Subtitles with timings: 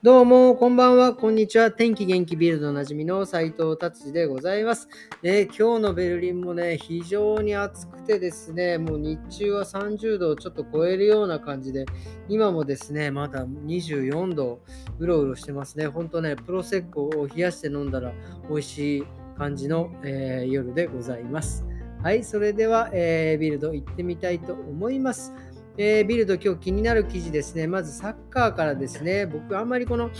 [0.00, 1.72] どうも、こんばんは、こんにちは。
[1.72, 4.88] 天気元気ビルドおなじみの斉藤達治でございます、
[5.24, 11.84] え、今日のベルリンもね、非常に暑くてですね、もう日中は30度をちょっと超えるような感じで、
[12.28, 14.60] 今もですね、まだ24度、
[15.00, 15.88] うろうろしてますね。
[15.88, 18.12] ほんとね、プロセッコを冷やして飲んだら
[18.48, 19.04] 美味しい
[19.36, 21.64] 感じの、えー、夜でございます。
[22.04, 25.34] はい、それでは、えー、ビルド行ってみたいと思います。
[25.80, 27.68] えー、ビルド、今日気になる記事ですね。
[27.68, 29.26] まずサッカーからですね。
[29.26, 30.10] 僕、あんまりこの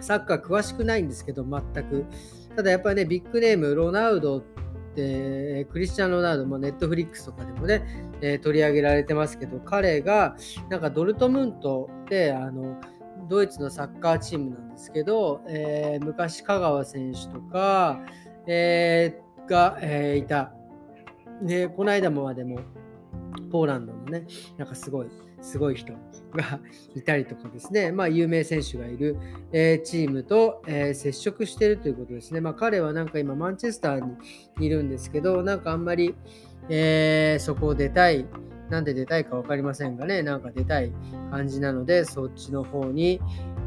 [0.00, 2.06] サッカー詳しくないんですけど、全く。
[2.56, 4.42] ただやっぱりね、ビッグネーム、ロナウドっ
[4.94, 7.82] て、クリスチャン・ロナウドもネットフリックスとかでもね、
[8.22, 10.34] えー、取り上げられてますけど、彼が
[10.70, 12.80] なんかドルトムントで、あの、
[13.28, 18.00] ドイツのサッカーチームなんですけど、えー、昔香川選手とか、
[18.46, 20.54] えー、が、えー、いた。
[21.42, 22.60] で、この間もまでも
[23.42, 25.08] ポーランドのね、なんかすごい、
[25.40, 26.60] すごい人が
[26.94, 29.16] いたりとかですね、まあ、有名選手がいる、
[29.52, 32.40] えー、チームと、えー、接触しているということですね。
[32.40, 34.16] まあ、彼はなんか今、マンチェスターに
[34.60, 36.14] いるんですけど、なんかあんまり、
[36.68, 38.26] えー、そこを出たい、
[38.70, 40.92] なんで出たいか分かりませんがね、なんか出たい
[41.30, 43.20] 感じなので、そっちの方に、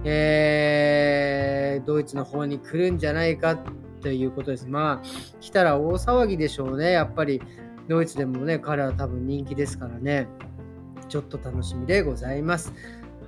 [0.04, 3.58] えー、ドイツの方に来るんじゃないか
[4.02, 4.68] ということです。
[4.68, 5.08] まあ、
[5.40, 7.42] 来たら大騒ぎでしょうね、やっぱり。
[7.92, 10.26] ドイツでもね、彼は多分人気ですからね、
[11.10, 12.72] ちょっと楽しみでございます。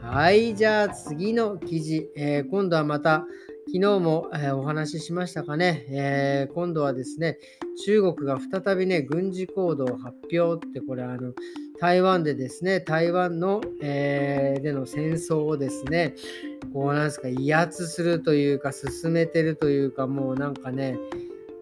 [0.01, 3.25] はい、じゃあ次の記事、えー、今度はまた、
[3.67, 7.39] 昨日も、え、お話ししましたかね、えー、今度はですね、
[7.85, 11.33] 中国が再びね、軍事行動を発表って、これあの、
[11.81, 16.15] 台湾でですね、台湾の、えー、での戦争をですね、
[16.73, 20.97] こうなんですか、威圧するというか、進めてるというか、もうなんかね、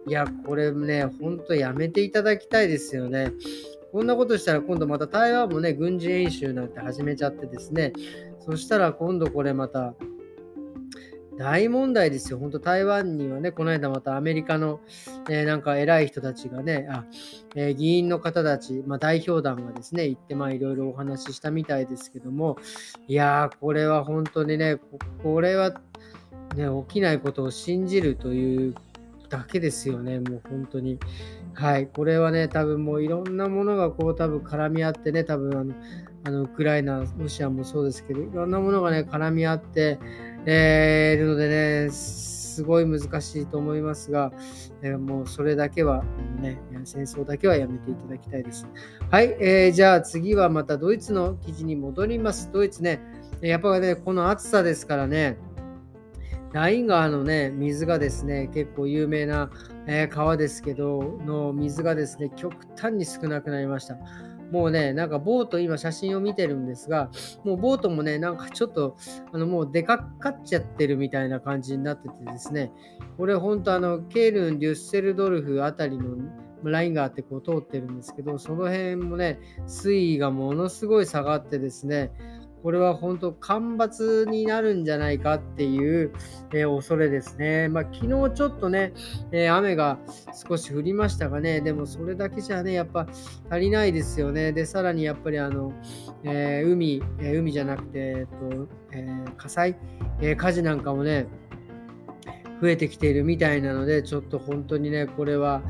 [0.06, 3.32] いや、これね、ほんとやめていただきたいですよね。
[3.92, 7.92] こんなことしたら今度また台湾もね、軍事演習なんて始めちゃってですね、
[8.40, 9.94] そしたら今度これまた
[11.38, 12.38] 大問題ですよ。
[12.38, 14.80] 本当台湾にはね、この間またアメリカの、
[15.28, 17.04] えー、なんか偉い人たちがね、あ
[17.54, 22.58] えー、議員の方たち、まあ、代表団がですね、行ってまあいろいろお話ししたみたいですけども、
[23.08, 24.78] いやー、これは本当にね、
[25.22, 25.70] これは
[26.56, 28.74] ね、起きないことを信じるという
[29.32, 30.98] だけですよね、もう本当に。
[31.54, 35.74] はい、これはね、多分もういろんなものがこう多分絡み合ってね、多分あの、
[36.24, 39.98] あのウクライナ、ロシアもそうですけど、いろんなものがね、絡み合って、
[40.44, 44.32] えー、いるのでね、すごい難しいと思いますが、
[44.82, 46.04] えー、もうそれだけは、
[46.38, 48.68] ね、戦争だけはやめていただきたいです。
[49.10, 52.50] はい、えー、じゃあ次はまたドイツの記事に戻ります。
[52.52, 53.00] ドイツね、
[53.40, 55.38] やっぱりね、この暑さですからね、
[56.52, 59.50] ライン川のね、水がですね、結構有名な、
[59.86, 63.96] えー、川ですけど、の水がですね、極端に少なくなりました。
[64.50, 67.10] もうね、なんかボート、今写真を見てるんですが、
[67.42, 68.98] もうボートもね、なんかちょっと、
[69.32, 72.70] あのもうでかかっちゃってるみたいな感じになっててですね、
[73.16, 76.16] これ本当あの、ケールン、デュッセルドルフあたりの
[76.64, 82.12] ラインがあってこう通ってるんですけど、その辺もね、水位がものすごい下がってですね、
[82.62, 86.12] これは本当干ばつになるんじゃないかっていう、
[86.52, 87.68] えー、恐れですね。
[87.68, 88.92] まあ、昨日ちょっとね、
[89.32, 89.98] えー、雨が
[90.48, 93.08] 少し降りましたがね、でもそれだけじゃね、やっぱ
[93.50, 94.52] 足りないですよね。
[94.52, 95.72] で、さらにやっぱりあの、
[96.22, 99.76] えー、海、え海じゃなくて、えっとえ火災、
[100.20, 101.26] え火事なんかもね、
[102.62, 105.62] 増えてきているみたいなので、ちょっと本当にね、これは、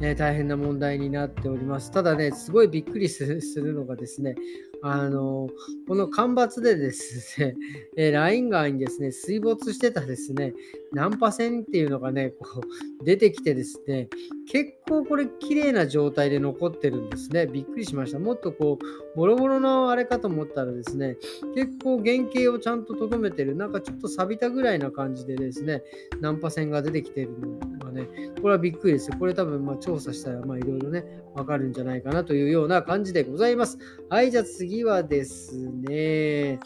[0.00, 1.90] え大変な問題になっております。
[1.90, 4.34] ただね、すごいびっくりするのがですね、
[4.82, 5.48] あの、
[5.88, 7.56] この干ばつでですね、
[7.96, 10.54] えライン川にですね、水没してたですね、
[10.92, 14.08] ナンパ船っていうのがね、こう出てきてですね、
[14.50, 17.46] 結構これ綺麗な状態で残ってるんですね。
[17.46, 18.18] びっくりしました。
[18.18, 21.16] もっとこう、ボロボロのあれかと思ったらですね、
[21.54, 25.82] 結構原型をちゃんと留めてる、なんかちょっと錆びたぐらいな感じでですね、
[26.20, 28.08] ナンパ船が出てきてるのがね、
[28.40, 29.16] これはびっくりですよ。
[29.18, 33.78] これ多分ま調査したらまあいろいろね、わかるんじゃないかなというような感じでございます。
[34.08, 36.60] はい、じゃあ次次はですね、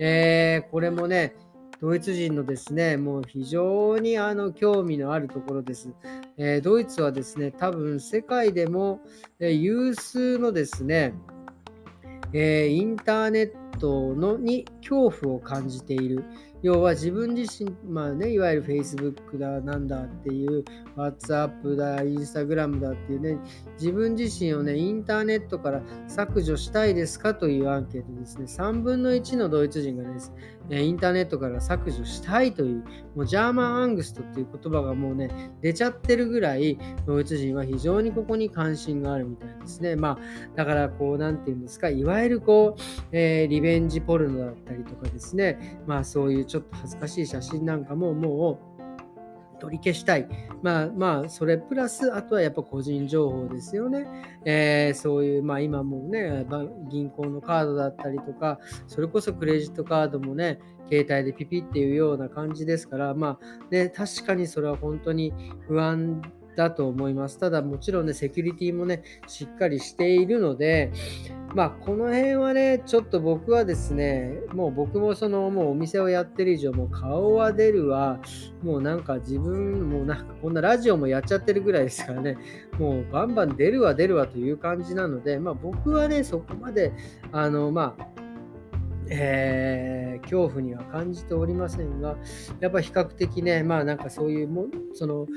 [0.00, 1.36] えー、これもね、
[1.80, 5.88] ドイツ人のですね、もう非常にあの興味のあるところです。
[6.36, 9.00] えー、ドイツはですね、多分世界でも、
[9.38, 11.14] え有数のですね、
[12.32, 16.24] えー、インターネットのに恐怖を感じている。
[16.64, 20.64] 要は自分自身、まあね、いわゆる Facebook だ、なんだっていう、
[20.96, 23.38] WhatsApp だ、Instagram だっていうね、
[23.74, 28.46] 自分自身をね、インターネットから削除したいですかというアンケートですね。
[28.46, 30.32] 3分の1のドイツ人がです、
[30.70, 32.84] インターネットから削除したいという、
[33.14, 39.96] もうジャーマンアングストっていう言葉がもうね、出ちゃってるぐらい、ドイツ人は非常にここに関心があるみたいですね。
[39.96, 40.18] まあ、
[40.56, 42.80] だからこう、なんていうんですか、いわゆるこう、
[43.12, 50.28] えー、リベンジポルノだったりとかですね、まあそういうちょっと恥ずかしい写真なんかももう、取り消したい。
[50.62, 54.06] まあまあ、それプラス、あとはやっぱ個人情報ですよね。
[54.44, 56.46] えー、そういう、まあ今もね、
[56.88, 65.32] 銀行のカードだったりとか、それこそクレジットカードもね、携帯でピピっていうような感じですから、まあね、確かにそれは本当に
[65.66, 66.22] 不安
[66.54, 67.38] だと思います。
[67.38, 70.92] ただもちろんね、セキュリティもね、しっかりしているので、
[71.54, 78.18] まあ、この辺はね、ちょっと僕はですね、もう僕もその、もうお店をやってる以上、もう顔は出るわ、
[78.60, 82.36] もうなんか自分、もうなんかこんなラジオもやっちゃってるぐらいですからね、
[82.76, 86.92] もうバンバン出るわ出るわという感じなので、まあ僕はね、そこまで、
[87.30, 88.06] あの、まあ、
[89.08, 92.16] えー、恐怖には感じておりませんが、
[92.58, 95.28] やっぱ比較的ね、まあなんかそういうも、その、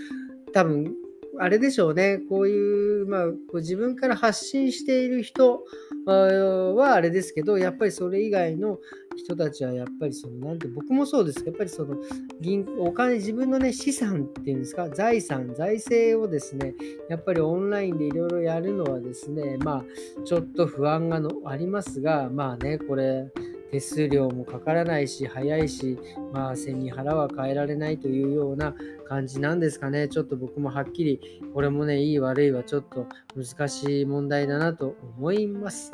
[0.51, 0.95] 多分
[1.39, 5.63] あれでしょうね、こういう、まあ、こう自分から発信している人
[6.05, 8.79] はあれですけど、やっぱりそれ以外の
[9.15, 11.43] 人たちは、やっぱりその、なんて、僕もそうです。
[11.43, 11.97] けど、やっぱりその、
[12.39, 16.75] 銀お金、自分のね、資産っていうんですか、財産、財政をですね、
[17.09, 23.31] やっぱりオンラインでいろいろやるのはですね、まあ、ちょっと不安がのありますが、まあね、これ、
[23.71, 25.97] 手数料もかからないし、早いし、
[26.31, 28.73] まあ、背に腹は変えられないというような
[29.07, 30.07] 感じなんですかね。
[30.07, 35.93] ちょっと僕もはっきり、これもね、いい悪いはちょっと難しい問題だなと思います。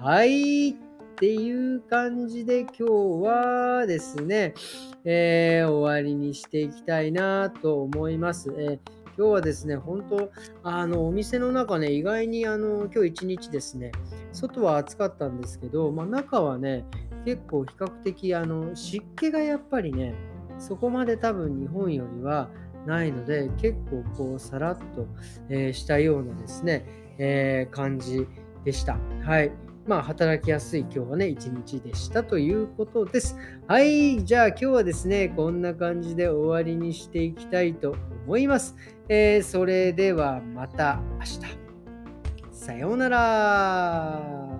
[0.00, 0.70] はい。
[0.70, 0.74] っ
[1.16, 2.84] ていう感じで今日
[3.24, 4.54] はですね、
[5.04, 8.52] えー、終わりにしていきたいなと思います。
[8.56, 10.30] えー今日はですね、本当、
[10.64, 13.92] あの、お店の中ね、意外にあの、今日一日ですね、
[14.32, 16.84] 外は暑かったんですけど、まあ、中はね、
[17.24, 20.14] 結構比較的あの湿気がやっぱりね、
[20.58, 22.50] そこまで多分日本よりは
[22.86, 25.06] ないので、結構こうさらっと、
[25.48, 26.86] えー、したようなですね、
[27.18, 28.26] えー、感じ
[28.64, 28.98] でした。
[29.22, 29.52] はい。
[29.86, 33.36] まあ、働きやすい今日はね、一日でしたということです。
[33.66, 34.24] はい。
[34.24, 37.94] じゃあ今日はですね、こんな感じで終わりにしていきたいと
[38.26, 38.76] 思います。
[39.08, 41.40] えー、それではまた明日。
[42.50, 44.53] さようなら。